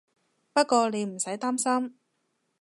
[0.53, 1.99] 不過你唔使擔心